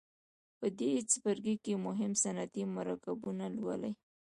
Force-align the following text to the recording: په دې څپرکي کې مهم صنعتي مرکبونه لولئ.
په 0.59 0.67
دې 0.79 0.91
څپرکي 1.09 1.55
کې 1.63 1.73
مهم 1.87 2.11
صنعتي 2.23 2.63
مرکبونه 2.77 3.45
لولئ. 3.57 3.93